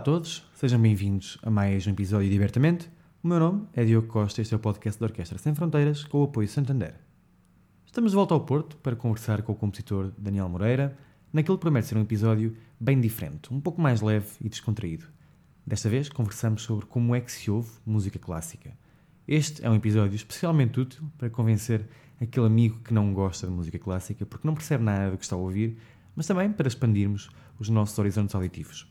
[0.00, 2.90] A todos, sejam bem-vindos a mais um episódio de Libertamente.
[3.22, 6.22] O meu nome é Diogo Costa, este é o podcast da Orquestra Sem Fronteiras, com
[6.22, 6.94] o apoio Santander.
[7.84, 10.96] Estamos de volta ao Porto para conversar com o compositor Daniel Moreira,
[11.30, 15.04] naquele que promete ser um episódio bem diferente, um pouco mais leve e descontraído.
[15.66, 18.72] Desta vez conversamos sobre como é que se ouve música clássica.
[19.28, 21.86] Este é um episódio especialmente útil para convencer
[22.18, 25.36] aquele amigo que não gosta de música clássica porque não percebe nada do que está
[25.36, 25.76] a ouvir,
[26.16, 28.90] mas também para expandirmos os nossos horizontes auditivos.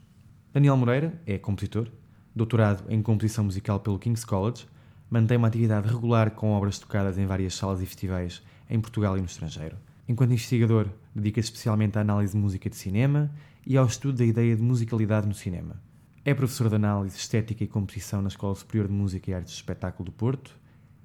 [0.52, 1.88] Daniel Moreira é compositor,
[2.36, 4.66] doutorado em composição musical pelo King's College,
[5.08, 9.20] mantém uma atividade regular com obras tocadas em várias salas e festivais em Portugal e
[9.20, 9.78] no estrangeiro.
[10.08, 13.30] Enquanto investigador, dedica-se especialmente à análise de música de cinema
[13.64, 15.80] e ao estudo da ideia de musicalidade no cinema.
[16.26, 19.58] É professor de análise estética e composição na Escola Superior de Música e Artes de
[19.60, 20.58] Espetáculo do Porto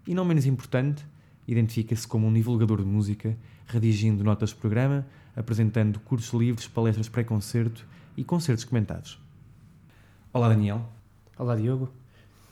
[0.07, 1.05] e, não menos importante,
[1.47, 3.37] identifica-se como um divulgador de música,
[3.67, 7.87] redigindo notas de programa, apresentando cursos livres, palestras pré-concerto
[8.17, 9.23] e concertos comentados.
[10.35, 10.85] Olá, Daniel.
[11.39, 11.89] Olá, Diogo.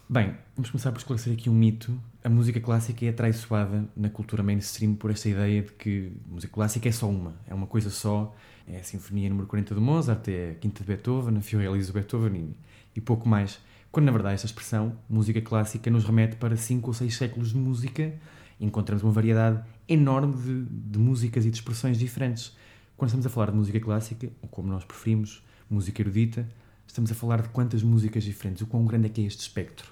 [0.08, 1.92] Bem, vamos começar por esclarecer aqui um mito.
[2.22, 6.52] A música clássica é atraiçoada na cultura mainstream por esta ideia de que a música
[6.52, 8.32] clássica é só uma, é uma coisa só.
[8.68, 11.92] É a Sinfonia número 40 do Mozart, é a Quinta de Beethoven, a Fiorelli do
[11.92, 12.54] Beethoven
[12.94, 13.58] e pouco mais.
[13.90, 17.56] Quando, na verdade, esta expressão, música clássica, nos remete para cinco ou seis séculos de
[17.56, 18.14] música.
[18.60, 22.56] Encontramos uma variedade enorme de, de músicas e de expressões diferentes.
[22.96, 26.46] Quando estamos a falar de música clássica, ou como nós preferimos, música erudita,
[26.92, 29.90] estamos a falar de quantas músicas diferentes, o quão grande é que é este espectro?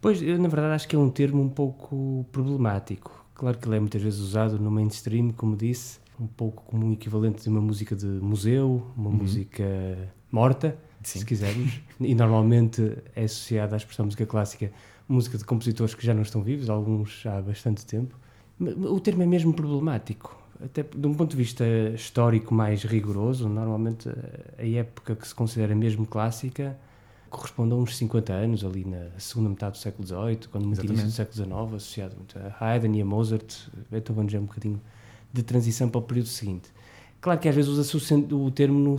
[0.00, 3.24] Pois, eu na verdade acho que é um termo um pouco problemático.
[3.34, 6.92] Claro que ele é muitas vezes usado no mainstream, como disse, um pouco como um
[6.92, 9.16] equivalente de uma música de museu, uma Uhum.
[9.16, 9.64] música
[10.30, 11.18] morta, Sim.
[11.18, 11.80] se quisermos.
[12.00, 14.70] e normalmente é associada à expressão música clássica,
[15.08, 18.16] música de compositores que já não estão vivos, alguns há bastante tempo.
[18.60, 20.40] O termo é mesmo problemático.
[20.64, 25.34] Até de um ponto de vista histórico mais rigoroso, normalmente a a época que se
[25.34, 26.76] considera mesmo clássica
[27.28, 31.06] corresponde a uns 50 anos, ali na segunda metade do século XVIII, quando muito início
[31.06, 34.80] do século XIX, associado muito a Haydn e a Mozart, Beethoven já é um bocadinho
[35.32, 36.70] de transição para o período seguinte.
[37.20, 38.96] Claro que às vezes usa-se o termo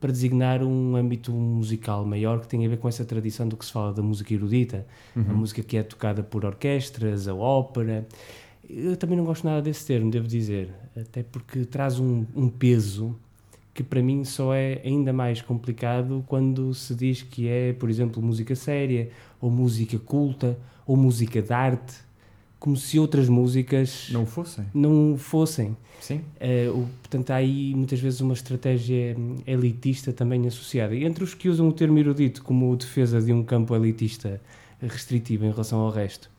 [0.00, 3.64] para designar um âmbito musical maior que tem a ver com essa tradição do que
[3.64, 8.06] se fala da música erudita, a música que é tocada por orquestras, a ópera.
[8.72, 13.16] Eu também não gosto nada desse termo, devo dizer, até porque traz um, um peso
[13.74, 18.22] que para mim só é ainda mais complicado quando se diz que é, por exemplo,
[18.22, 19.10] música séria,
[19.40, 21.94] ou música culta, ou música de arte,
[22.58, 24.66] como se outras músicas Não fossem?
[24.74, 25.76] não fossem.
[26.00, 26.20] Sim.
[26.74, 30.94] O- portanto, há aí muitas vezes uma estratégia hum, elitista também associada.
[30.94, 34.40] E entre os que usam o termo erudito como defesa de um campo elitista
[34.80, 36.30] restritivo em relação ao resto,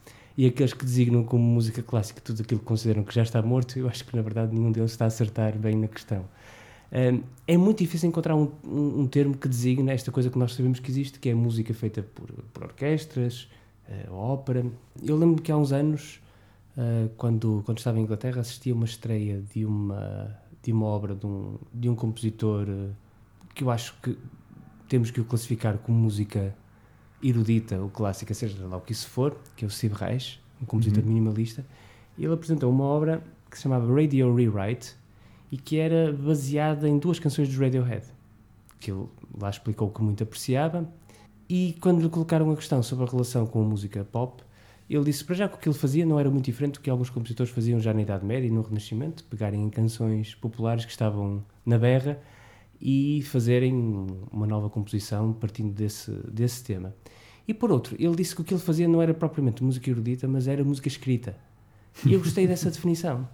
[0.41, 3.78] e aqueles que designam como música clássica tudo aquilo que consideram que já está morto,
[3.78, 6.25] eu acho que na verdade nenhum deles está a acertar bem na questão.
[6.91, 10.53] Hum, é muito difícil encontrar um, um- um termo que designa esta coisa que nós
[10.53, 13.47] sabemos que existe, que é música feita por, por orquestras,
[13.88, 14.66] eh, ópera.
[15.03, 16.19] Eu lembro que há uns anos,
[16.78, 21.13] eh, quando, quando estava em Inglaterra, assisti a uma estreia de uma, de uma obra
[21.16, 22.90] de um, de um compositor eh,
[23.53, 24.18] que eu acho que
[24.90, 26.56] temos que o classificar como música
[27.24, 30.66] erudita ou clássica, seja lá o que isso for, que é o Steve Reich, um
[30.66, 31.09] compositor Uhum.
[31.09, 31.66] minimalista.
[32.18, 34.96] Ele apresentou uma obra que se chamava Radio Rewrite
[35.52, 38.06] e que era baseada em duas canções dos Radiohead,
[38.80, 39.06] que ele
[39.40, 40.88] lá explicou que muito apreciava.
[41.50, 44.42] E quando lhe colocaram a questão sobre a relação com a música pop,
[44.90, 46.90] ele disse para já que o que ele fazia não era muito diferente do que
[46.90, 50.91] alguns compositores faziam já na Idade Média e no Renascimento, pegarem em canções populares que
[50.91, 52.20] estavam na berra
[52.82, 53.74] e fazerem
[54.32, 56.96] uma nova composição partindo desse, desse tema.
[57.48, 60.28] E por outro, ele disse que o que ele fazia não era propriamente música erudita,
[60.28, 61.36] mas era música escrita.
[62.06, 63.28] E eu gostei dessa definição,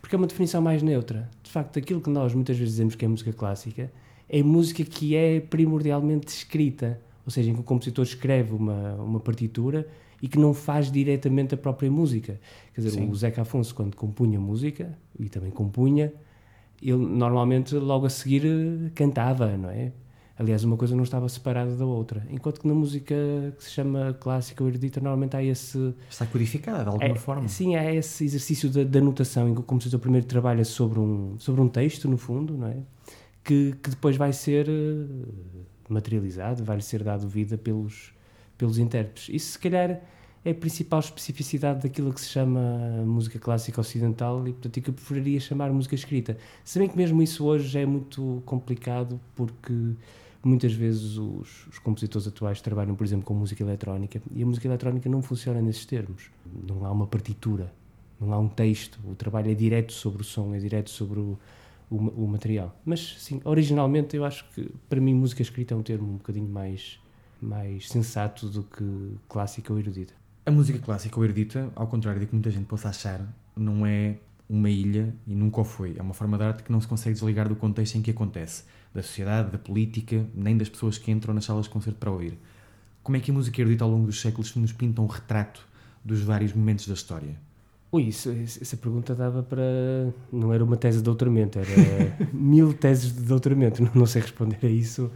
[0.00, 1.30] porque é uma definição mais neutra.
[1.42, 3.90] De facto, aquilo que nós muitas vezes dizemos que é música clássica
[4.28, 9.18] é música que é primordialmente escrita, ou seja, em que o compositor escreve uma, uma
[9.18, 9.88] partitura
[10.22, 12.40] e que não faz diretamente a própria música.
[12.72, 13.10] Quer dizer, Sim.
[13.10, 16.12] o Zeca Afonso, quando compunha música, e também compunha,
[16.82, 19.92] ele normalmente logo a seguir eh, cantava, não é?
[20.40, 22.26] Aliás, uma coisa não estava separada da outra.
[22.30, 23.14] Enquanto que na música
[23.58, 25.94] que se chama clássica ou erudita, normalmente há esse.
[26.08, 27.46] Está codificada de alguma é, forma.
[27.46, 31.38] Sim, há esse exercício da, da notação em que o compositor primeiro trabalha sobre um,
[31.38, 32.76] sobre um texto, no fundo, não é?
[33.44, 35.26] Que, que depois vai ser eh,
[35.90, 38.14] materializado, vai-lhe ser dado vida pelos,
[38.56, 39.28] pelos intérpretes.
[39.28, 40.00] Isso, se calhar,
[40.44, 42.60] é a principal especificidade daquilo que se chama
[43.04, 46.38] música clássica ocidental e, portanto, que eu preferiria chamar música escrita.
[46.64, 49.74] Se bem que mesmo isso hoje é muito complicado porque
[50.42, 54.66] muitas vezes os, os, compositores atuais trabalham, por exemplo, com música eletrónica e a música
[54.66, 56.30] eletrónica não funciona nesses termos.
[56.66, 57.70] Não há uma partitura,
[58.18, 58.98] não há um texto.
[59.04, 61.38] O trabalho é direto sobre o som, é direto sobre o,
[61.90, 62.74] o, o material.
[62.82, 66.48] Mas, sim, originalmente eu acho que, para mim, música escrita é um termo um bocadinho
[66.48, 66.98] mais,
[67.42, 70.19] mais sensato do que clássica ou erudita.
[70.44, 73.20] A música clássica ou erudita, ao contrário do que muita gente possa achar,
[73.54, 74.16] não é
[74.48, 75.94] uma ilha e nunca o foi.
[75.98, 78.64] É uma forma de arte que não se consegue desligar do contexto em que acontece,
[78.92, 82.38] da sociedade, da política, nem das pessoas que entram nas salas de concerto para ouvir.
[83.02, 85.60] Como é que a música erudita ao longo dos séculos nos pinta um retrato
[86.04, 87.36] dos vários momentos da história?
[87.92, 89.62] Ui, isso, essa pergunta dava para.
[90.32, 93.82] Não era uma tese de doutoramento, era mil teses de doutoramento.
[93.82, 95.10] Não, não sei responder a isso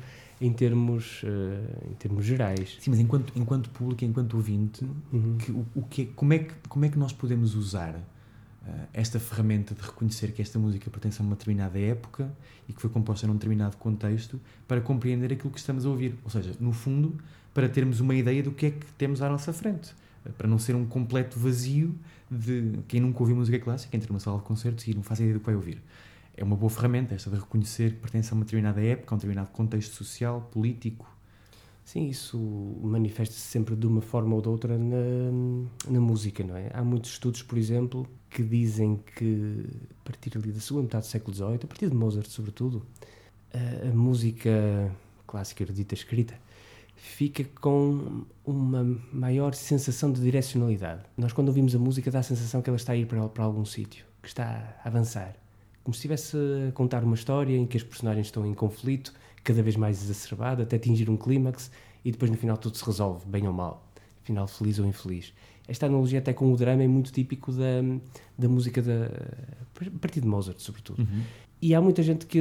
[0.47, 2.77] em termos, uh, em termos gerais.
[2.81, 5.39] Sim, mas enquanto, enquanto público, enquanto ouvinte, uhum.
[5.39, 9.19] que, o, o que, como, é que, como é que nós podemos usar uh, esta
[9.19, 12.31] ferramenta de reconhecer que esta música pertence a uma determinada época
[12.69, 14.39] e que foi composta num determinado contexto
[14.69, 16.15] para compreender aquilo que estamos a ouvir?
[16.23, 17.17] Ou seja, no fundo,
[17.55, 19.95] para termos uma ideia do que é que temos à nossa frente.
[20.37, 21.95] Para não ser um completo vazio
[22.31, 25.35] de quem nunca ouviu música clássica, entra numa sala de concertos e não faz ideia
[25.35, 25.83] do que vai ouvir.
[26.37, 29.19] É uma boa ferramenta esta de reconhecer que pertence a uma determinada época, a um
[29.19, 31.09] determinado contexto social, político.
[31.85, 32.39] Sim, isso
[32.83, 34.97] manifesta-se sempre de uma forma ou de outra na,
[35.89, 36.71] na música, não é?
[36.73, 39.67] Há muitos estudos, por exemplo, que dizem que
[40.01, 42.85] a partir ali da segunda metade do século XVIII, a partir de Mozart sobretudo,
[43.53, 44.91] a, a música
[45.27, 46.35] clássica erudita escrita
[46.97, 51.03] fica com uma maior sensação de direcionalidade.
[51.17, 53.45] Nós, quando ouvimos a música, dá a sensação que ela está a ir para, para
[53.45, 55.44] algum sítio, que está a avançar.
[55.85, 56.37] Como se estivesse
[56.69, 59.13] a contar uma história em que as personagens estão em conflito,
[59.45, 61.71] cada vez mais exacerbado, até atingir um clímax,
[62.03, 63.87] e depois no final tudo se resolve, bem ou mal.
[64.23, 65.35] Final feliz ou infeliz.
[65.69, 67.83] Esta analogia, até com o drama, é muito típico da,
[68.37, 69.11] da música da,
[69.81, 71.01] a partir de Mozart, sobretudo.
[71.01, 71.23] Uhum.
[71.61, 72.41] E há muita gente que,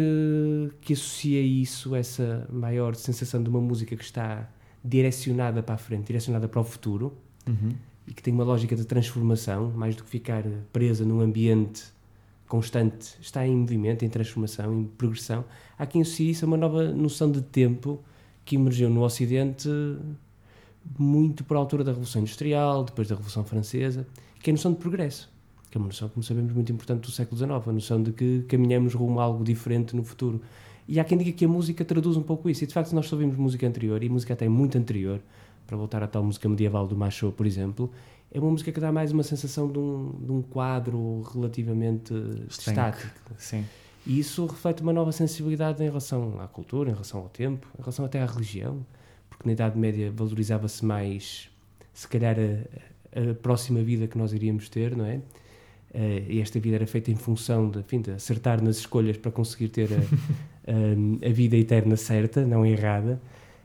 [0.81, 4.49] que associa isso, essa maior sensação de uma música que está
[4.83, 7.17] direcionada para a frente, direcionada para o futuro,
[7.47, 7.73] uhum.
[8.07, 10.43] e que tem uma lógica de transformação, mais do que ficar
[10.73, 11.83] presa num ambiente
[12.47, 15.43] constante, está em movimento, em transformação, em progressão.
[15.77, 18.01] Há quem associe isso a uma nova noção de tempo
[18.45, 19.69] que emergiu no Ocidente
[20.99, 24.05] muito por altura da Revolução Industrial, depois da Revolução Francesa,
[24.41, 25.33] que é a noção de progresso
[25.73, 28.43] que é uma noção, como sabemos, muito importante do século XIX, a noção de que
[28.47, 30.39] caminhamos rumo a algo diferente no futuro.
[30.87, 33.07] E há quem diga que a música traduz um pouco isso, e de facto, nós
[33.07, 35.19] só ouvimos música anterior, e música até muito anterior,
[35.65, 37.89] para voltar à tal música medieval do Macho, por exemplo,
[38.33, 42.13] é uma música que dá mais uma sensação de um, de um quadro relativamente
[42.49, 42.69] Estanque.
[42.69, 43.31] estático.
[43.37, 43.63] Sim.
[44.07, 47.81] E isso reflete uma nova sensibilidade em relação à cultura, em relação ao tempo, em
[47.81, 48.83] relação até à religião,
[49.29, 51.49] porque na Idade Média valorizava-se mais,
[51.93, 55.17] se calhar, a, a próxima vida que nós iríamos ter, não é?
[55.93, 59.31] Uh, e esta vida era feita em função de, enfim, de acertar nas escolhas para
[59.31, 59.97] conseguir ter a,
[60.71, 63.21] a, a, vida eterna certa, não errada,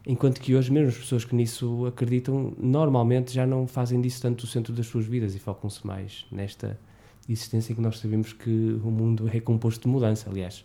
[0.07, 4.45] enquanto que hoje, mesmo as pessoas que nisso acreditam, normalmente já não fazem disso tanto
[4.45, 6.79] o centro das suas vidas e focam-se mais nesta
[7.29, 10.31] existência em que nós sabemos que o mundo é composto de mudança.
[10.31, 10.65] Aliás,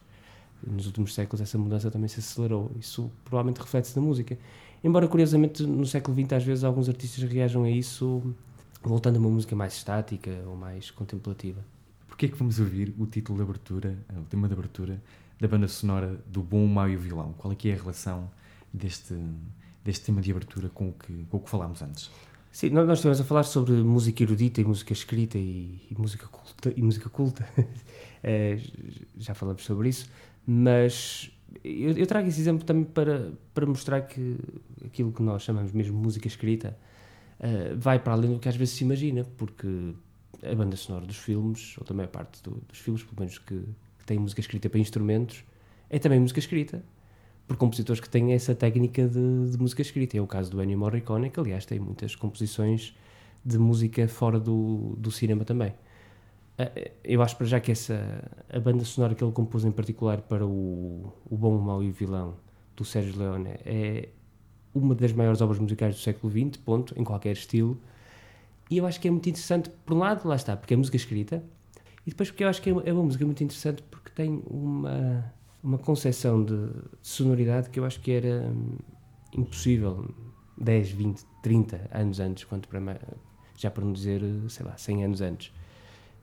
[0.66, 2.72] nos últimos séculos essa mudança também se acelerou.
[2.80, 4.38] Isso provavelmente reflete-se na música.
[4.84, 8.22] Embora, curiosamente, no século XX, às vezes, alguns artistas reajam a isso
[8.82, 11.64] voltando a uma música mais estática ou mais contemplativa.
[12.08, 15.02] Porquê é que vamos ouvir o título de abertura, o tema de abertura
[15.40, 17.34] da banda sonora do Bom, o Mau e o Vilão?
[17.38, 18.30] Qual é que é a relação
[18.74, 19.16] deste,
[19.84, 22.10] deste tema de abertura com o que, com o que falámos antes?
[22.52, 26.74] Sim, nós estivemos a falar sobre música erudita e música escrita e, e música culta.
[26.76, 27.48] E música culta.
[28.24, 28.60] é,
[29.18, 30.08] já falamos sobre isso,
[30.46, 31.32] mas
[31.64, 34.38] eu, eu, trago esse exemplo também para, para mostrar que
[34.86, 36.78] aquilo que nós chamamos mesmo música escrita
[37.40, 39.96] uh, vai para além do que às vezes se imagina, porque
[40.44, 43.64] a banda sonora dos filmes, ou também a parte do, dos filmes, pelo menos que,
[43.98, 45.44] que tem música escrita para instrumentos,
[45.90, 46.84] é também música escrita
[47.54, 50.18] por compositores que têm essa técnica de, de, música escrita.
[50.18, 52.96] É o caso do Ennio Morricone, que aliás tem muitas composições
[53.46, 55.70] de música fora do, do cinema também.
[55.70, 60.22] Uh, eu acho para já que essa a banda sonora que ele compôs em particular
[60.22, 62.36] para o, o Bom, o Mau e o Vilão
[62.76, 64.10] do Sérgio Leone é,
[64.74, 67.80] uma das maiores obras musicais do século XX, ponto, em qualquer estilo.
[68.68, 70.98] E eu acho que é muito interessante, por um lado, lá está, porque é música
[70.98, 71.44] escrita,
[72.04, 74.42] e depois porque eu acho que é uma, é uma música muito interessante porque tem
[74.48, 75.32] uma,
[75.64, 78.78] uma concepção de, de sonoridade que eu acho que era hum,
[79.36, 80.14] impossível
[80.58, 83.00] 10, 20, 30 anos antes, quanto para,
[83.58, 85.52] já para não dizer, sei lá, 100 anos antes.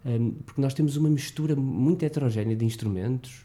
[0.04, 3.44] Um, porque nós temos uma mistura muito heterogénea de instrumentos,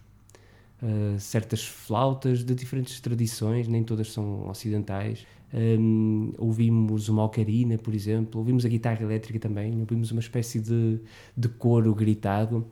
[0.81, 5.25] uh, certas flautas de diferentes tradições, nem todas são ocidentais.
[5.53, 10.99] Um, ouvimos uma ocarina, por exemplo, ouvimos a guitarra elétrica também, ouvimos uma espécie de,
[11.35, 12.65] de coro gritado,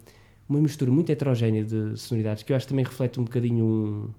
[0.47, 4.09] uma mistura muito heterogénea de sonoridades que eu acho que também reflete um bocadinho um,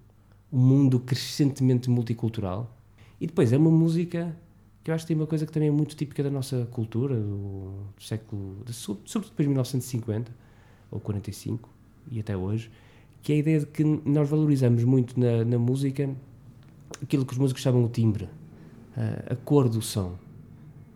[0.53, 2.75] um mundo crescentemente multicultural.
[3.21, 4.35] E depois é uma música
[4.83, 7.17] que eu acho que tem uma coisa que também é muito típica da nossa cultura,
[7.17, 10.33] do, do século, de, sobretudo depois de 1950
[10.91, 11.69] ou 45
[12.11, 12.71] e até hoje,
[13.23, 16.15] que é a ideia de que nós valorizamos muito na, na música
[17.03, 18.29] aquilo que os músicos chamam o timbre,
[18.95, 20.17] a, a cor do som.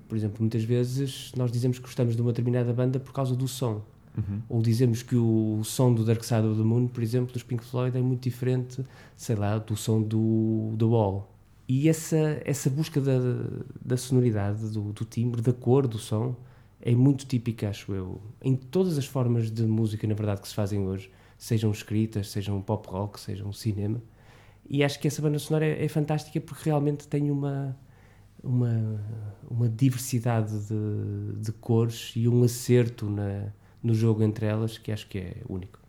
[0.07, 3.49] Por exemplo, muitas vezes nós dizemos que gostamos de uma determinada banda por causa do
[3.49, 3.83] som.
[4.17, 4.43] Uhum.
[4.49, 7.65] Ou dizemos que o, som do Dark Side of the Moon, por exemplo, dos Pink
[7.65, 8.85] Floyd, é muito diferente,
[9.17, 11.33] sei lá, do som do The Wall.
[11.69, 13.19] E essa, essa busca da,
[13.85, 16.35] da sonoridade, do, do timbre, da cor do som,
[16.81, 20.55] é muito típica, acho eu, em todas as formas de música, na verdade, que se
[20.55, 24.01] fazem hoje, sejam escritas, sejam pop rock, sejam cinema.
[24.69, 27.77] E acho que essa banda sonora é, é fantástica porque realmente tem uma,
[28.43, 29.01] uma,
[29.51, 35.09] uma diversidade de, de cores e um acerto na, no jogo entre elas que acho
[35.09, 35.88] que é único.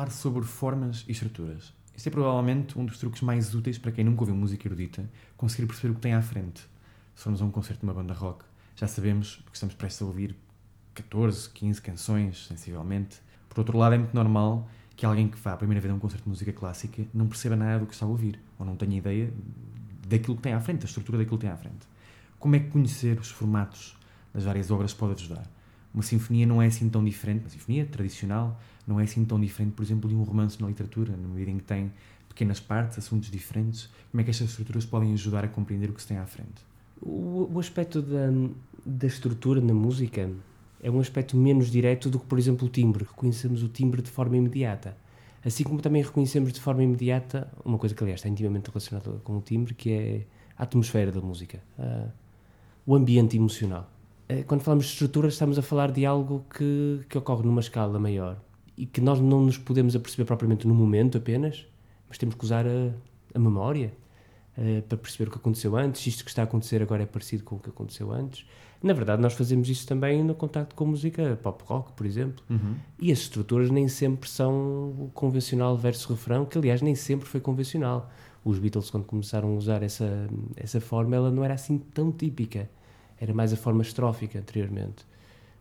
[0.00, 1.74] Falar sobre formas e estruturas.
[1.94, 5.66] Este é provavelmente um dos truques mais úteis para quem nunca ouviu música erudita, conseguir
[5.66, 6.62] perceber o que tem à frente.
[7.14, 8.42] Se formos a um concerto de uma banda rock,
[8.76, 10.34] já sabemos que estamos prestes a ouvir
[10.94, 13.18] 14, 15 canções, sensivelmente.
[13.50, 14.66] Por outro lado, é muito normal
[14.96, 17.54] que alguém que vá a primeira vez a um concerto de música clássica não perceba
[17.54, 19.30] nada do que está a ouvir, ou não tenha ideia
[20.08, 21.86] daquilo que tem à frente, da estrutura daquilo que tem à frente.
[22.38, 23.98] Como é que conhecer os formatos
[24.32, 25.46] das várias obras pode ajudar?
[25.92, 29.72] Uma sinfonia não é assim tão diferente, uma sinfonia tradicional não é assim tão diferente,
[29.72, 31.92] por exemplo, de um romance na literatura, na medida em que tem
[32.28, 33.90] pequenas partes, assuntos diferentes.
[34.10, 36.64] Como é que estas estruturas podem ajudar a compreender o que se tem à frente?
[37.00, 38.30] O, o aspecto da,
[38.84, 40.30] da estrutura na música
[40.82, 43.04] é um aspecto menos direto do que, por exemplo, o timbre.
[43.04, 44.96] Reconhecemos o timbre de forma imediata.
[45.44, 49.38] Assim como também reconhecemos de forma imediata uma coisa que, aliás, está intimamente relacionada com
[49.38, 51.62] o timbre, que é a atmosfera da música,
[52.86, 53.90] o ambiente emocional.
[54.28, 57.98] Eh, quando falamos de estrutura, estamos a falar de algo que, que ocorre numa escala
[57.98, 58.38] maior
[58.82, 61.66] e que nós não nos podemos aperceber propriamente no momento apenas,
[62.08, 62.92] mas temos que usar a
[63.34, 63.92] a memória,
[64.56, 67.44] uh, para perceber o que aconteceu antes, isto que está a acontecer agora é parecido
[67.44, 68.46] com o que aconteceu antes.
[68.82, 72.42] Na verdade, nós fazemos isso também no contacto com música pop rock, por exemplo.
[72.48, 72.76] Uhum.
[72.98, 77.40] E as estruturas nem sempre são o convencional versus refrão, que aliás nem sempre foi
[77.40, 78.10] convencional.
[78.42, 82.70] Os Beatles, quando começaram a usar essa, essa forma, ela não era assim tão típica.
[83.20, 85.04] Era mais a forma estrófica anteriormente.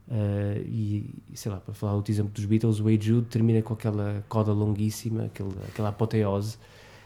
[0.10, 3.74] Uh, e, sei lá, para falar outro exemplo dos Beatles, o Hey Jude termina com
[3.74, 6.58] aquela coda longuíssima, aquele, aquela apoteose,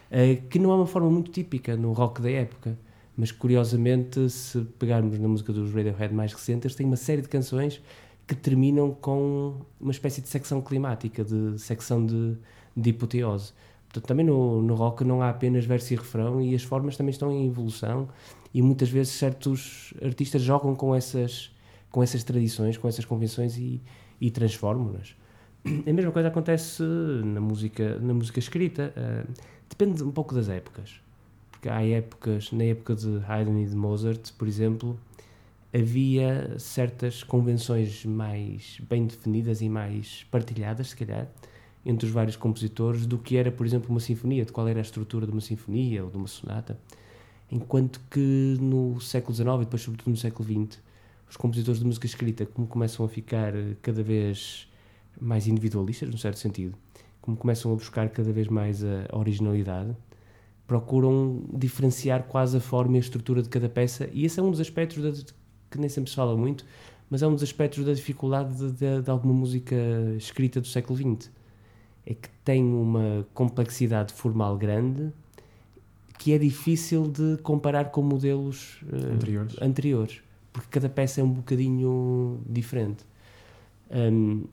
[0.10, 2.78] uh, que não é uma forma muito típica no rock da época.
[3.16, 7.82] Mas curiosamente, se pegarmos na música dos Radiohead mais recentes, tem uma série de canções
[8.26, 12.36] que terminam com uma espécie de secção climática, de secção de,
[12.76, 13.54] de hipoteose.
[13.94, 17.12] Portanto, também no, no rock não há apenas verso e refrão e as formas também
[17.12, 18.10] estão em evolução
[18.52, 21.52] e muitas vezes certos artistas jogam com essas,
[21.94, 23.82] com essas tradições, com essas convenções e,
[24.20, 25.16] e transformam-nas.
[25.88, 28.94] A mesma coisa acontece na música, na música escrita.
[28.98, 29.34] Uh,
[29.70, 31.02] depende um pouco das épocas
[31.64, 35.00] porque há épocas, na época de Haydn e de Mozart, por exemplo,
[35.74, 41.26] havia certas convenções mais bem definidas e mais partilhadas, se calhar,
[41.86, 44.82] entre os vários compositores, do que era, por exemplo, uma sinfonia, de qual era a
[44.82, 46.78] estrutura de uma sinfonia ou de uma sonata.
[47.50, 50.82] Enquanto que no século XIX e depois, sobretudo, no século XX,
[51.30, 54.68] os compositores de música escrita, como começam a ficar cada vez
[55.20, 56.76] mais individualistas, num certo sentido,
[57.22, 59.96] como começam a buscar cada vez mais a originalidade,
[60.68, 64.52] procuram diferenciar quase a forma e a estrutura de cada peça, e esse é um
[64.52, 65.26] dos aspectos de,
[65.70, 66.66] que nem sempre se fala muito,
[67.10, 69.76] mas é um dos aspectos da dificuldade de, de, de, alguma música
[70.18, 71.30] escrita do século XX.
[72.06, 75.12] É que tem uma complexidade formal grande
[76.18, 79.56] que é difícil de comparar com modelos uh, anteriores.
[79.62, 80.22] anteriores,
[80.54, 83.04] porque cada peça é um bocadinho diferente.
[83.92, 84.46] Um,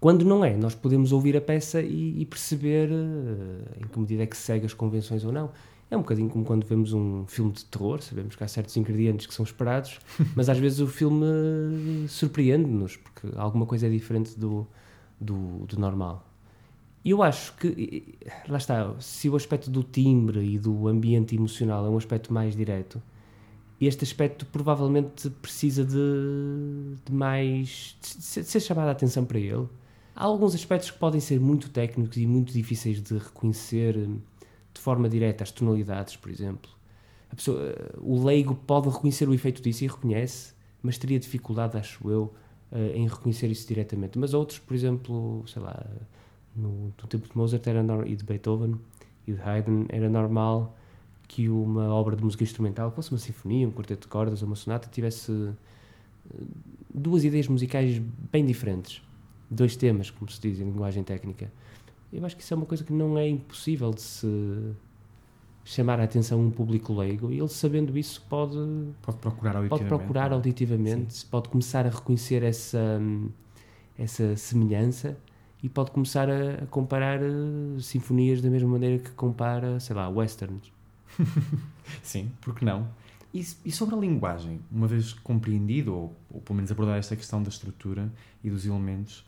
[0.00, 4.22] quando não é, nós podemos ouvir a peça e, e perceber uh, em que medida
[4.22, 5.50] é que segue as convenções ou não.
[5.90, 9.26] É um bocadinho como quando vemos um filme de terror, sabemos que há certos ingredientes
[9.26, 9.98] que são esperados,
[10.34, 11.26] mas às vezes o filme
[12.08, 14.66] surpreende-nos, porque alguma coisa é diferente do,
[15.20, 16.26] do, do normal.
[17.04, 18.18] E eu acho que,
[18.48, 22.54] lá está, se o aspecto do timbre e do ambiente emocional é um aspecto mais
[22.54, 23.02] direto,
[23.86, 27.96] este aspecto provavelmente precisa de, de mais.
[28.00, 29.66] de ser chamada a atenção para ele
[30.20, 34.18] Há alguns aspectos que podem ser muito técnicos e muito difíceis de reconhecer hum,
[34.74, 36.70] de forma direta, as tonalidades, por exemplo.
[37.34, 42.34] Pessoa, o leigo pode reconhecer o efeito disso e reconhece, mas teria dificuldade, acho eu,
[42.70, 44.18] eh, em reconhecer isso diretamente.
[44.18, 45.86] Mas outros, por exemplo, sei lá,
[46.54, 48.78] no, no tempo de Mozart era e de Beethoven
[49.26, 50.76] e de Haydn, era normal
[51.30, 54.56] que uma obra de música instrumental, fosse uma sinfonia, um quarteto de cordas ou uma
[54.56, 56.42] sonata, tivesse eh,
[56.92, 59.00] duas ideias musicais bem diferentes
[59.48, 61.52] dois temas, como se diz em linguagem técnica.
[62.12, 64.26] Eu acho que isso é uma coisa que não é impossível de se
[65.64, 68.56] chamar a atenção um público leigo e ele sabendo isso pode
[69.02, 73.00] pode procurar auditivamente, pode, procurar auditivamente, pode começar a reconhecer essa
[73.96, 75.16] essa semelhança
[75.62, 80.72] e pode começar a, comparar uh, sinfonias da mesma maneira que compara, sei lá, westerns.
[82.02, 82.88] Sim, porque não?
[83.32, 87.48] E, sobre a linguagem, uma vez compreendido, ou, ou pelo menos abordar esta questão da
[87.48, 89.24] estrutura e dos elementos,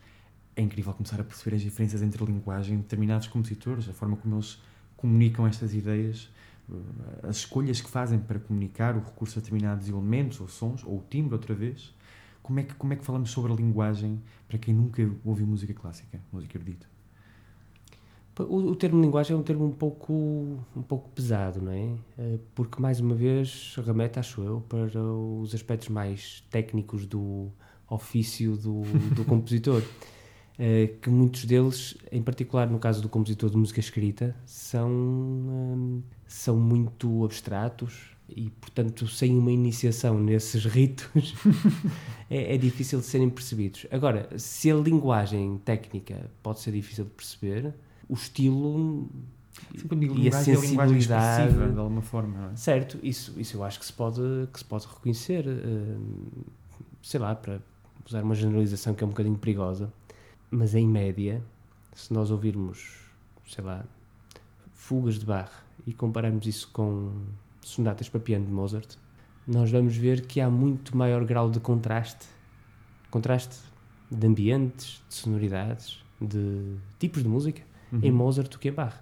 [0.56, 4.16] é incrível começar a perceber as diferenças entre a linguagem de determinados compositores, a forma
[4.16, 4.60] como eles
[4.96, 6.28] comunicam estas ideias,
[6.68, 10.98] eh, as escolhas que fazem para comunicar o recurso a determinados elementos ou sons, ou
[10.98, 11.94] o timbre outra vez.
[12.42, 15.72] Como é que, como é que falamos sobre a linguagem para quem nunca ouviu música
[15.72, 16.91] clássica, música erudita?
[18.38, 20.12] O, o, termo linguagem é um termo um pouco,
[20.74, 21.94] um pouco pesado, não é?
[22.18, 27.50] Eh, porque, mais uma vez, remete, acho eu, para os aspectos mais técnicos do
[27.90, 28.82] ofício do,
[29.14, 29.82] do compositor.
[30.58, 36.02] Eh, que muitos deles, em particular no caso do compositor de música escrita, são, um,
[36.26, 41.34] são muito abstratos e, portanto, sem uma iniciação nesses ritos,
[42.30, 43.86] é, é, difícil de serem percebidos.
[43.90, 47.74] Agora, se a linguagem técnica pode ser difícil de perceber,
[48.12, 49.08] o estilo
[50.16, 52.56] e a sensibilidade de alguma forma, é?
[52.56, 52.98] certo?
[53.02, 54.20] Isso, isso eu acho que se pode
[54.52, 56.44] que se pode reconhecer, uh,
[57.02, 57.60] sei lá, para
[58.06, 59.92] usar uma generalização que é um bocadinho perigosa
[60.54, 61.42] mas em média,
[61.94, 62.98] se nós ouvirmos,
[63.48, 63.86] sei lá,
[64.74, 65.50] fugas de Bach
[65.86, 67.10] e compararmos isso com
[67.62, 68.96] sonatas para piano de Mozart,
[69.46, 72.26] nós vamos ver que há muito maior grau de contraste
[73.10, 73.56] contraste
[74.10, 78.00] de ambientes, de sonoridades, de tipos de música uhum.
[78.02, 78.94] em Mozart do que em Bach.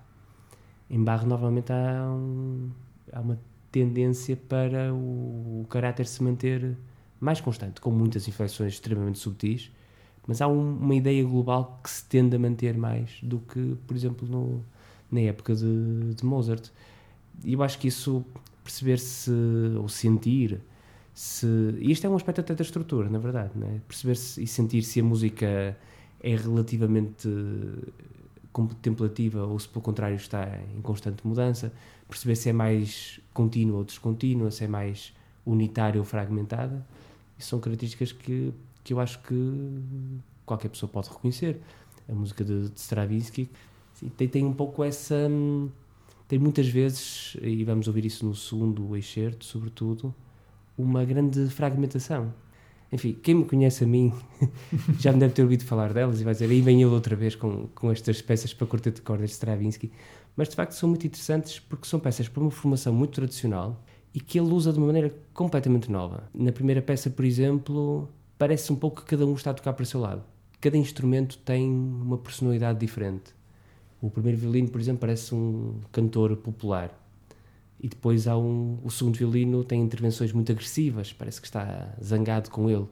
[0.88, 2.70] Em Bach, normalmente, há, um,
[3.12, 3.38] há uma
[3.70, 6.76] tendência para o, o caráter se manter
[7.20, 9.70] mais constante, com muitas inflexões extremamente subtis
[10.30, 13.96] mas há um, uma ideia global que se tende a manter mais do que, por
[13.96, 14.64] exemplo, no,
[15.10, 16.70] na época de, de Mozart.
[17.44, 18.24] E eu acho que isso,
[18.62, 19.32] perceber-se
[19.76, 20.60] ou sentir,
[21.12, 21.46] se,
[21.80, 23.80] e isto é um aspecto até da estrutura, na verdade, né?
[23.88, 25.76] perceber-se e sentir se a música
[26.22, 27.28] é relativamente
[28.52, 31.72] contemplativa ou se pelo contrário está em constante mudança,
[32.08, 35.12] perceber se é mais contínua ou descontínua, se é mais
[35.46, 36.84] unitária ou fragmentada.
[37.38, 38.52] São características que,
[38.84, 39.80] que eu acho que
[40.44, 41.60] qualquer pessoa pode reconhecer.
[42.08, 43.48] A música de, de Stravinsky
[43.94, 45.28] sim, tem, tem um pouco essa.
[46.28, 50.14] Tem muitas vezes, e vamos ouvir isso no segundo excerto, sobretudo,
[50.78, 52.32] uma grande fragmentação.
[52.92, 54.12] Enfim, quem me conhece a mim
[54.98, 57.36] já me deve ter ouvido falar delas e vai dizer, aí vem ele outra vez
[57.36, 59.92] com, com estas peças para quarteto de cordas de Stravinsky.
[60.36, 63.80] Mas de facto são muito interessantes porque são peças para uma formação muito tradicional
[64.12, 66.24] e que ele usa de uma maneira completamente nova.
[66.34, 69.82] Na primeira peça, por exemplo, parece um pouco que cada um está a tocar para
[69.82, 70.22] o seu lado.
[70.60, 73.34] Cada instrumento tem uma personalidade diferente.
[74.02, 76.90] O primeiro violino, por exemplo, parece um cantor popular.
[77.82, 82.50] E depois há um, o segundo violino tem intervenções muito agressivas, parece que está zangado
[82.50, 82.86] com ele.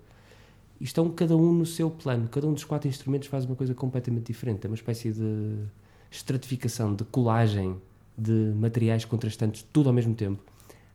[0.81, 3.74] E estão cada um no seu plano, cada um dos quatro instrumentos faz uma coisa
[3.74, 4.64] completamente diferente.
[4.64, 5.59] É uma espécie de
[6.11, 7.77] estratificação, de colagem
[8.16, 10.42] de materiais contrastantes, tudo ao mesmo tempo.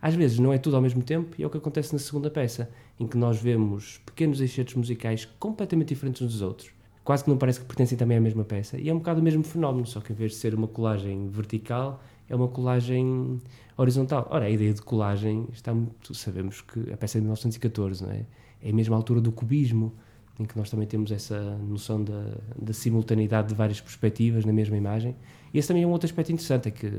[0.01, 2.29] Às vezes não é tudo ao mesmo tempo e é o que acontece na segunda
[2.29, 6.71] peça, em que nós vemos pequenos excertos musicais completamente diferentes uns dos outros.
[7.03, 8.77] Quase que não parece que pertencem também à mesma peça.
[8.77, 11.29] E é um bocado o mesmo fenómeno, só que em vez de ser uma colagem
[11.29, 12.01] vertical,
[12.33, 13.39] é uma colagem
[13.77, 14.27] horizontal.
[14.29, 16.13] Ora, a ideia de colagem está muito.
[16.13, 18.25] Sabemos que a peça é de 1914, não é?
[18.61, 19.93] É a mesma altura do cubismo,
[20.39, 24.75] em que nós também temos essa noção da, da simultaneidade de várias perspectivas na mesma
[24.75, 25.15] imagem.
[25.53, 26.91] E esse também é um outro aspecto interessante, é que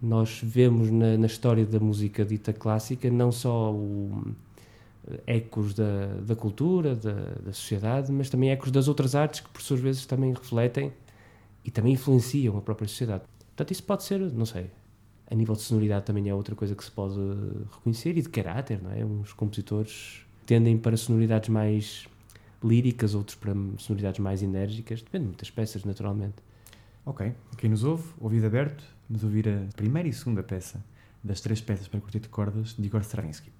[0.00, 4.34] nós vemos na, na história da música dita clássica não só o,
[5.26, 7.12] ecos da, da cultura, da,
[7.44, 10.92] da sociedade, mas também ecos das outras artes que, por suas vezes, também refletem
[11.64, 13.24] e também influenciam a própria sociedade.
[13.56, 14.70] Portanto, isso pode ser, não sei,
[15.30, 17.18] a nível de sonoridade também é outra coisa que se pode
[17.72, 19.04] reconhecer e de caráter, não é?
[19.04, 22.06] Uns compositores tendem para sonoridades mais
[22.62, 26.36] líricas, outros para sonoridades mais enérgicas, depende de muitas peças, naturalmente.
[27.04, 30.82] Ok, quem nos ouve, ouvido aberto, Vamos ouvir a primeira e segunda peça
[31.22, 33.52] das três peças para quarteto de cordas de Igor Stravinsky.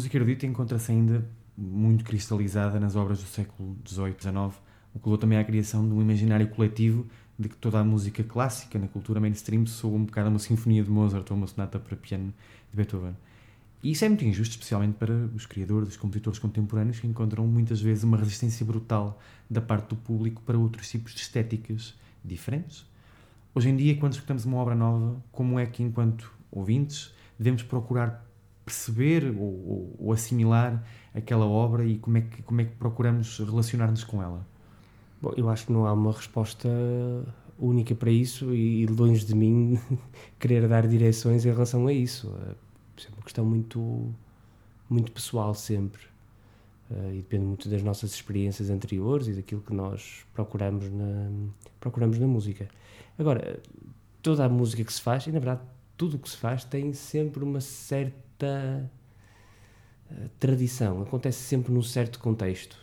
[0.00, 4.34] Música erudita encontra-se ainda muito cristalizada nas obras do século XVIII, XIX,
[4.94, 7.06] o que levou também à criação de um imaginário coletivo
[7.38, 10.82] de que toda a música clássica na cultura mainstream soa um bocado a uma sinfonia
[10.82, 12.32] de Mozart ou uma sonata para piano
[12.70, 13.14] de Beethoven.
[13.82, 17.78] E isso é muito injusto, especialmente para os criadores, os compositores contemporâneos, que encontram muitas
[17.78, 22.86] vezes uma resistência brutal da parte do público para outros tipos de estéticas diferentes.
[23.54, 28.29] Hoje em dia, quando escutamos uma obra nova, como é que, enquanto ouvintes, devemos procurar
[28.70, 33.38] perceber ou, ou, ou assimilar aquela obra e como é que, como é que procuramos
[33.38, 34.46] relacionar-nos com ela?
[35.20, 36.68] Bom, eu acho que não há uma resposta
[37.58, 39.78] única para isso e longe de mim
[40.38, 42.32] querer dar direções em relação a isso.
[42.38, 44.14] É uma questão muito,
[44.88, 46.02] muito pessoal sempre.
[46.90, 51.30] Uh, e depende muito das nossas experiências anteriores e daquilo que nós procuramos na,
[51.78, 52.68] procuramos na música.
[53.18, 53.60] Agora,
[54.22, 55.60] toda a música que se faz, e na verdade
[55.96, 62.18] tudo o que se faz, tem sempre uma certa uh, tradição, acontece sempre num certo
[62.18, 62.78] contexto.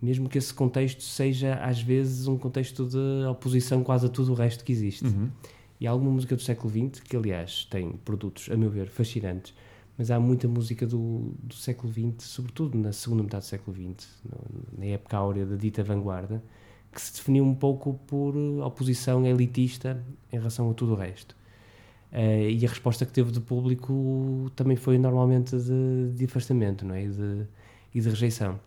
[0.00, 4.34] Mesmo que esse contexto seja, às vezes, um contexto de oposição quase a tudo o
[4.34, 5.06] resto que existe.
[5.06, 5.30] Uhum.
[5.80, 9.54] E há alguma música do século XX que, aliás, tem produtos, a meu ver, fascinantes,
[9.96, 14.08] mas há muita música do, do século XX, sobretudo na segunda metade do século XX,
[14.76, 16.42] na época áurea da dita vanguarda,
[16.92, 21.36] que se definiu um pouco por oposição elitista em relação a tudo o resto.
[22.16, 26.94] Uh, e a resposta que teve do público também foi normalmente de, de afastamento não
[26.94, 27.04] é?
[27.04, 27.46] e, de,
[27.94, 28.58] e de rejeição.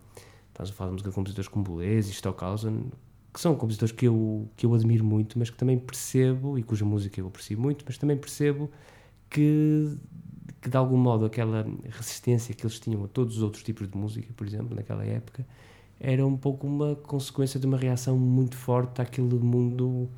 [0.50, 2.92] Estamos a falar de música de compositores como Boulez e Stockhausen,
[3.34, 6.84] que são compositores que eu, que eu admiro muito, mas que também percebo, e cuja
[6.84, 8.70] música eu aprecio muito, mas também percebo
[9.28, 9.98] que,
[10.60, 13.98] que de algum modo aquela resistência que eles tinham a todos os outros tipos de
[13.98, 15.44] música, por exemplo, naquela época,
[15.98, 20.08] era um pouco uma consequência de uma reação muito forte àquele mundo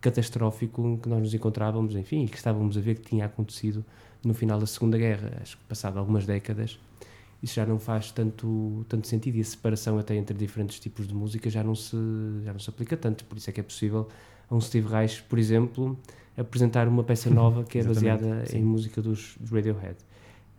[0.00, 3.84] catastrófico que nós nos encontrávamos, enfim, e que estávamos a ver que tinha acontecido
[4.24, 6.78] no final da Segunda Guerra, acho que passado algumas décadas,
[7.42, 11.14] isso já não faz tanto, tanto sentido e a separação até entre diferentes tipos de
[11.14, 11.96] música já não, se,
[12.44, 13.24] já não se aplica tanto.
[13.24, 14.08] Por isso é que é possível
[14.48, 15.98] a um Steve Reich, por exemplo,
[16.36, 18.58] apresentar uma peça nova que é baseada sim.
[18.58, 19.96] em música dos, dos Radiohead.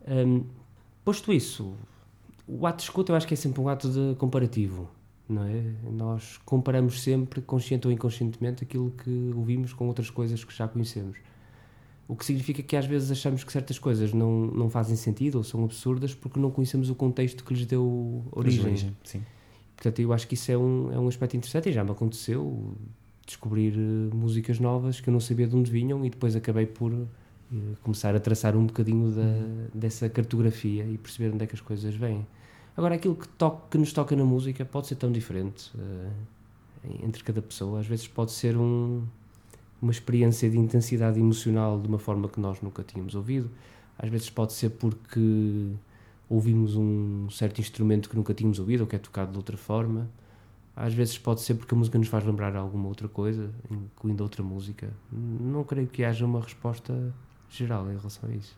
[0.07, 0.43] Um,
[1.05, 1.75] posto isso,
[2.47, 4.89] o ato de escuta eu acho que é sempre um ato de comparativo.
[5.31, 5.63] Não é?
[5.91, 11.17] Nós comparamos sempre, consciente ou inconscientemente, aquilo que ouvimos com outras coisas que já conhecemos.
[12.07, 15.43] O que significa que às vezes achamos que certas coisas não, não fazem sentido ou
[15.43, 18.65] são absurdas porque não conhecemos o contexto que lhes deu origem.
[18.65, 19.23] origem sim.
[19.77, 22.75] Portanto, eu acho que isso é um, é um aspecto interessante e já me aconteceu
[23.25, 26.91] descobrir uh, músicas novas que eu não sabia de onde vinham e depois acabei por
[26.91, 27.07] uh,
[27.81, 29.67] começar a traçar um bocadinho da, uhum.
[29.73, 32.27] dessa cartografia e perceber onde é que as coisas vêm.
[32.75, 36.11] Agora, aquilo que, toca, que nos toca na música pode ser tão diferente uh,
[37.03, 37.79] entre cada pessoa.
[37.79, 39.03] Às vezes pode ser um,
[39.81, 43.49] uma experiência de intensidade emocional de uma forma que nós nunca tínhamos ouvido.
[43.97, 45.71] Às vezes pode ser porque
[46.29, 50.09] ouvimos um certo instrumento que nunca tínhamos ouvido ou que é tocado de outra forma.
[50.73, 54.41] Às vezes pode ser porque a música nos faz lembrar alguma outra coisa, incluindo outra
[54.41, 54.89] música.
[55.11, 57.13] Não creio que haja uma resposta
[57.49, 58.57] geral em relação a isso.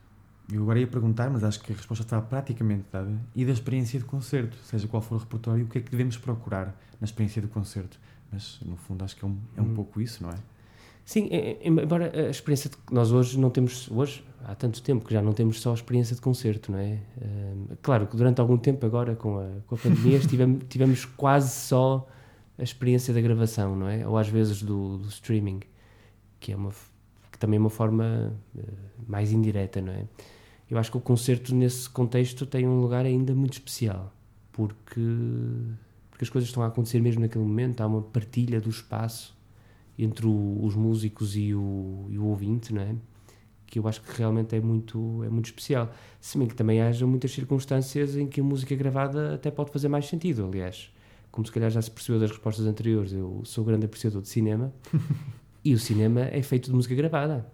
[0.51, 3.11] Eu agora ia perguntar, mas acho que a resposta está praticamente dada.
[3.35, 6.17] E da experiência de concerto, seja qual for o repertório, o que é que devemos
[6.17, 7.97] procurar na experiência do concerto?
[8.31, 9.73] Mas, no fundo, acho que é um, é um hum.
[9.73, 10.35] pouco isso, não é?
[11.05, 11.29] Sim,
[11.61, 15.33] embora a experiência de, nós hoje não temos, hoje, há tanto tempo que já não
[15.33, 16.97] temos só a experiência de concerto, não é?
[17.81, 22.07] claro que durante algum tempo agora, com a, com a pandemia, tivemos, tivemos quase só
[22.57, 24.07] a experiência da gravação, não é?
[24.07, 25.59] Ou às vezes do, do streaming,
[26.39, 26.71] que é uma
[27.33, 28.61] que também é uma forma uh,
[29.05, 30.05] mais indireta, não é?
[30.69, 34.13] Eu acho que o concerto nesse contexto tem um lugar ainda muito especial,
[34.51, 35.01] porque
[36.09, 39.35] porque as coisas estão a acontecer mesmo naquele momento, há uma partilha do espaço
[39.97, 42.95] entre o, os músicos e o, e o ouvinte, não é?
[43.73, 45.91] que eu acho que realmente é muito, é muito especial.
[46.21, 49.87] Se bem que também haja muitas circunstâncias em que a música gravada até pode fazer
[49.87, 50.93] mais sentido, aliás.
[51.31, 54.71] Como se calhar já se percebeu das respostas anteriores, eu sou grande apreciador de cinema
[55.63, 57.45] e o cinema é feito de música gravada.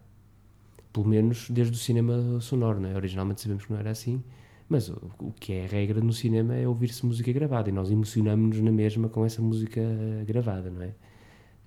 [0.92, 2.96] Pelo menos desde o cinema sonoro, não é?
[2.96, 4.24] Originalmente sabemos que não era assim,
[4.68, 8.62] mas o, o que é regra no cinema é ouvir-se música gravada e nós emocionamos-nos
[8.62, 9.82] na mesma com essa música
[10.26, 10.94] gravada, não é?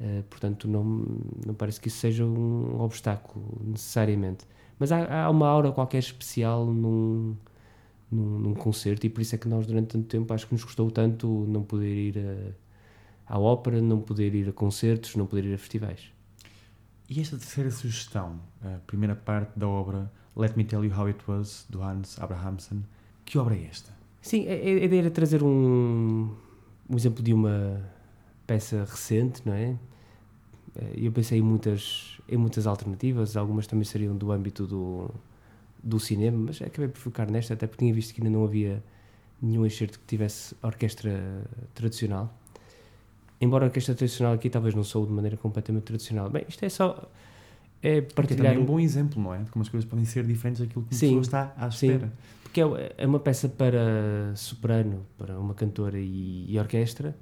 [0.00, 0.84] Uh, portanto, não,
[1.46, 4.44] não parece que isso seja um obstáculo, necessariamente.
[4.78, 7.36] Mas há, há uma aura qualquer especial num,
[8.10, 10.64] num, num, concerto, e por isso é que nós, durante tanto tempo, acho que nos
[10.64, 15.44] custou tanto não poder ir a, à ópera, não poder ir a concertos, não poder
[15.44, 16.12] ir a festivais.
[17.14, 21.22] E esta terceira sugestão, a primeira parte da obra Let Me Tell You How It
[21.28, 22.84] Was, do Hans Abrahamsen,
[23.26, 23.92] que obra é esta?
[24.22, 26.34] Sim, a, a ideia era trazer um,
[26.88, 27.86] um exemplo de uma
[28.46, 29.76] peça recente, não é?
[30.74, 35.10] Eh, eu pensei em muitas, em muitas alternativas, algumas também seriam do âmbito do,
[35.82, 38.82] do cinema, mas acabei por focar nesta, até porque tinha visto que ainda não havia
[39.42, 41.44] nenhum excerto que tivesse orquestra
[41.74, 42.34] tradicional.
[43.42, 46.30] Embora a orquestra tradicional aqui talvez não sou de maneira completamente tradicional.
[46.30, 47.10] Bem, isto é só
[47.82, 49.38] é é partilhar também um bom exemplo, não é?
[49.42, 51.88] De como as coisas podem ser diferentes daquilo que Sim, pessoa está à sim.
[51.88, 52.12] espera.
[52.44, 57.16] Porque é, é uma peça para soprano, para uma cantora e, e orquestra,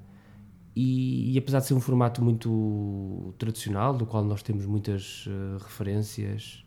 [0.77, 5.59] e, e apesar de ser um formato muito tradicional, do qual nós temos muitas eh,
[5.63, 6.65] referências,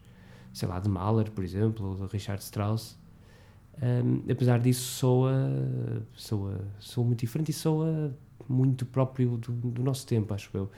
[0.52, 2.98] sei lá, de Mahler, por exemplo, ou de Richard Strauss,
[3.82, 5.34] hum, apesar disso soa,
[6.16, 8.16] soa, soa muito diferente e soa
[8.48, 10.70] muito próprio do, do nosso tempo, acho eu.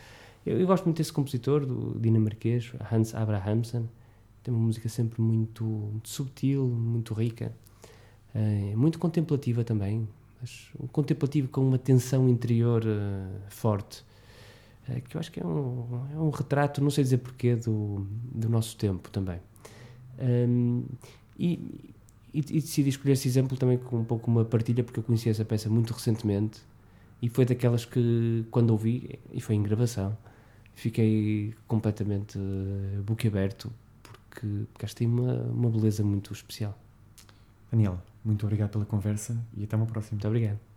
[0.46, 0.60] eu.
[0.60, 3.90] eu gosto muito desse compositor, do dinamarquês, Hans Abrahamsen,
[4.44, 7.52] tem uma música sempre muito, muito subtil, muito rica.
[8.34, 10.08] É, muito contemplativa também,
[10.40, 14.04] mas um contemplativo com uma tensão interior eh, forte,
[14.90, 18.06] eh, que eu acho que é um, é um retrato, não sei dizer porquê, do,
[18.32, 19.40] do nosso tempo também.
[20.20, 20.84] Hum,
[21.40, 21.54] e,
[22.34, 25.30] e, e decidi escolher esse exemplo também com um pouco uma partilha, porque eu conheci
[25.30, 26.62] essa peça muito recentemente
[27.26, 30.16] e foi daquelas que, quando ouvi, e foi em gravação,
[30.76, 36.78] fiquei completamente uh, boquiaberto, porque, porque acho que tem uma, uma beleza muito especial.
[37.72, 40.18] Daniela, muito obrigado pela conversa e até uma próxima.
[40.18, 40.75] Muito obrigado.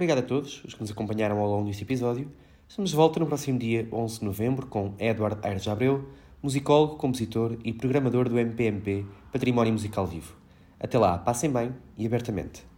[0.00, 2.32] Obrigado a todos os que nos acompanharam ao longo deste episódio.
[2.66, 6.08] Estamos de volta no próximo dia 11 de novembro com Edward Aires Abreu,
[6.42, 10.34] musicólogo, compositor e programador do MPMP Património Musical Vivo.
[10.80, 12.69] Até lá, passem bem e abertamente.